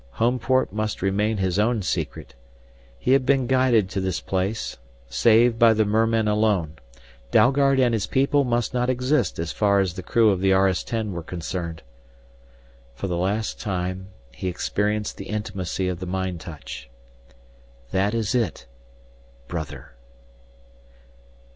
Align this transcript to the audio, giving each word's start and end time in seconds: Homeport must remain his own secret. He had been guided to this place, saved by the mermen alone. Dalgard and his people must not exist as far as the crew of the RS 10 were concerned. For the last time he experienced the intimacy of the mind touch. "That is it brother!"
Homeport 0.13 0.73
must 0.73 1.03
remain 1.03 1.37
his 1.37 1.59
own 1.59 1.83
secret. 1.83 2.33
He 2.97 3.11
had 3.11 3.23
been 3.23 3.45
guided 3.45 3.87
to 3.91 4.01
this 4.01 4.19
place, 4.19 4.77
saved 5.07 5.59
by 5.59 5.73
the 5.73 5.85
mermen 5.85 6.27
alone. 6.27 6.77
Dalgard 7.29 7.79
and 7.79 7.93
his 7.93 8.07
people 8.07 8.43
must 8.43 8.73
not 8.73 8.89
exist 8.89 9.37
as 9.37 9.51
far 9.51 9.79
as 9.79 9.93
the 9.93 10.01
crew 10.01 10.31
of 10.31 10.41
the 10.41 10.53
RS 10.53 10.83
10 10.85 11.11
were 11.11 11.21
concerned. 11.21 11.83
For 12.95 13.05
the 13.05 13.15
last 13.15 13.59
time 13.59 14.07
he 14.31 14.47
experienced 14.47 15.17
the 15.17 15.29
intimacy 15.29 15.87
of 15.87 15.99
the 15.99 16.07
mind 16.07 16.41
touch. 16.41 16.89
"That 17.91 18.15
is 18.15 18.33
it 18.33 18.65
brother!" 19.47 19.91